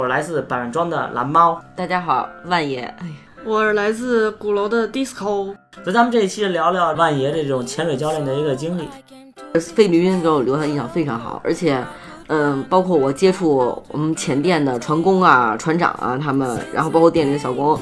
[0.00, 2.80] 我来自百万庄的蓝猫，大家好，万爷。
[3.00, 3.06] 哎，
[3.44, 5.54] 我是来自鼓楼的 Disco。
[5.84, 8.88] 所以咱们这一期聊聊万爷这种潜水教练的一个经历。
[9.60, 11.84] 菲律宾给我留下印象非常好，而且，
[12.28, 17.78] 嗯，包括我接触我们潜店的船工啊、船长啊他们，然后包括店里的小工，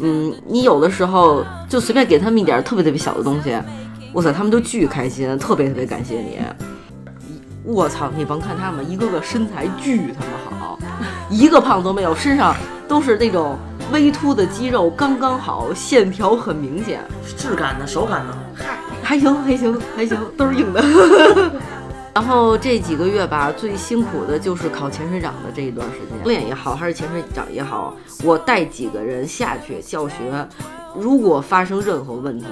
[0.00, 3.58] 嗯，你有的时候就随便给他们一点特别特别小的东西，
[4.12, 6.40] 哇塞，他们都巨开心，特别特别感谢你。
[7.64, 10.53] 我操，你甭看他们一个个身材巨他妈好，
[11.34, 12.54] 一个胖都没有，身上
[12.86, 13.58] 都是那种
[13.92, 17.00] 微凸的肌肉，刚刚好，线条很明显，
[17.36, 20.80] 质感呢，手感呢，嗨，还行还行还行，都是硬的。
[22.14, 27.92] 然后这几个月吧，最辛苦的就是考潜水长的这一段时间，教练也好，还是潜水长也好，
[28.22, 30.14] 我带几个人下去教学。
[30.96, 32.46] 如果发生任何问题，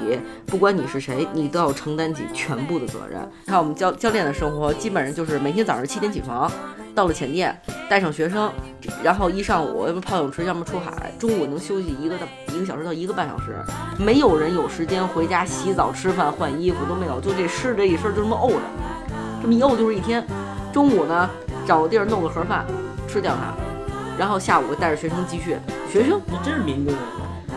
[0.46, 3.20] 不管你是谁，你都要承担起全部的责任。
[3.46, 6.50] 看我们教教练的生活，基本上就是每天早上七点起床，
[6.92, 7.56] 到了浅店
[7.88, 8.52] 带上学生，
[9.00, 13.54] 然后一上午要么泡泳池，要么出海，中午能休息一个到一个小时到一个半小时，
[13.96, 18.56] 没有人有时间回家洗澡、吃饭、换衣服都没有，就这湿这一身就这么沤着，
[19.42, 20.24] 这么一沤就是一天。
[20.72, 21.28] 中午呢，
[21.66, 22.64] 找个地儿弄个盒饭
[23.06, 23.52] 吃掉它，
[24.16, 25.56] 然后下午带着学生继续。
[25.92, 26.94] 学生，你真是民工。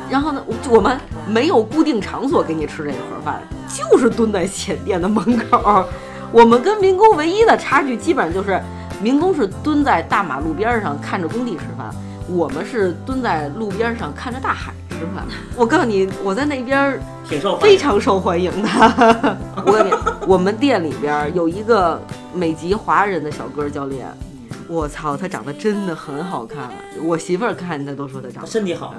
[0.09, 5.85] 然后呢，我们没有固定场所给你吃这个盒饭，就是蹲在浅店的门口。
[6.31, 8.61] 我们跟民工唯一的差距，基本上就是
[9.01, 11.89] 民工是蹲在大马路边上看着工地吃饭，
[12.27, 15.25] 我们是蹲在路边上看着大海吃饭。
[15.55, 18.69] 我告诉你，我在那边挺受非常受欢迎的。
[19.65, 19.91] 我告诉你，
[20.27, 22.01] 我们店里边有一个
[22.33, 24.07] 美籍华人的小哥教练，
[24.67, 26.69] 我操，他长得真的很好看，
[27.03, 28.93] 我媳妇儿看他都说他长得身体好。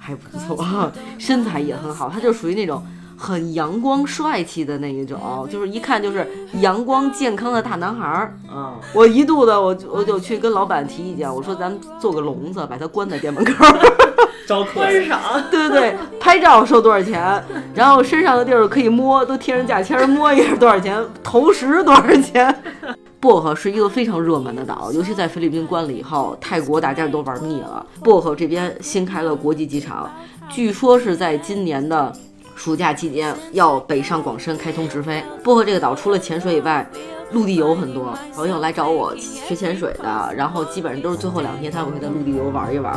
[0.00, 2.82] 还不错， 身材也很好，他就属于那种
[3.18, 6.26] 很阳光帅气的那一种，就是一看就是
[6.60, 8.34] 阳光健康的大男孩儿。
[8.48, 13.52] 嗯，我一度的我我就去跟老板提意见，我说咱们做个笼子，把它关在店门口，
[14.46, 15.20] 招客观赏。
[15.50, 17.42] 对对对，拍照收多少钱？
[17.74, 21.04] 然后身上的地儿可以摸，都贴上价签，摸一下多少钱？
[21.22, 22.54] 投食多少钱？
[23.20, 27.84] 薄荷是一个非常热门的岛，尤其在菲律宾关了以后，泰国大家都玩腻了。
[28.04, 30.08] 薄荷这边新开了国际机场，
[30.48, 32.12] 据说是在今年的
[32.58, 35.22] 暑假期间要北上广深开通直飞。
[35.44, 36.84] 薄荷这个岛除了潜水以外，
[37.30, 42.92] 陆地游很多朋友来找我学潜水的，然后基本上都是最后两天他们会在陆地游玩一玩，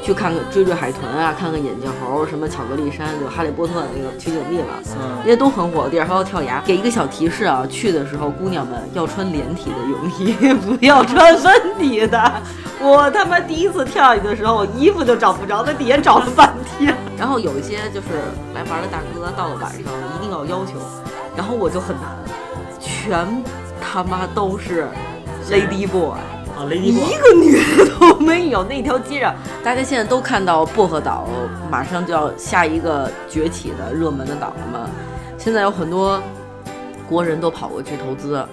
[0.00, 4.66] 去看看追追海豚啊，看看眼镜猴，什么巧克力山，就哈利波特的那个取景地了，
[5.24, 6.62] 那些都很火的地儿，还要跳崖。
[6.64, 12.42] 给一个小提示啊，去的时候姑娘们要穿连体的泳衣， 不要穿分体的。
[12.82, 16.96] 我他妈第一次跳下去的时候，我衣服都找不着，在底下找了半天。
[17.18, 18.08] 然后有一些就是
[18.54, 20.72] 来玩的大哥，到了晚上一定要要求，
[21.36, 22.04] 然后我就很难，
[22.80, 23.26] 全。
[23.82, 24.86] 他妈都是
[25.50, 26.20] lady boy 啊
[26.68, 28.62] ，lady boy，一个女的都没有。
[28.62, 31.26] 那条街上，大家现在都看到薄荷岛
[31.70, 34.88] 马上就要下一个崛起的热门的岛了嘛？
[35.38, 36.22] 现在有很多
[37.08, 38.46] 国人都跑过去投资。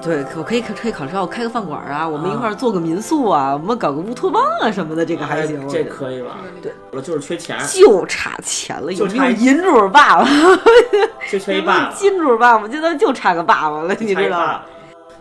[0.00, 5.68] 对，我可以可可以考虑我开个饭馆啊，我们一块儿做个民宿啊，我们搞个乌托邦啊什么的，这个还行。
[5.68, 6.38] 这可以吧？
[6.62, 10.28] 对，我就是缺钱，就差钱了，就差银主爸爸，
[11.30, 14.60] 就缺一爸爸， 金主爸爸，现在就差个爸爸了，你知道吗？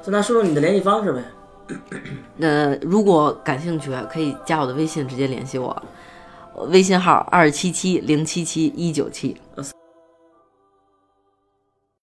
[0.03, 1.21] 就那说说你的联系方式呗。
[2.38, 5.75] 那如果感兴趣，可以加我的微信直接联系我，
[6.69, 9.35] 微信号二七七零七七一九七。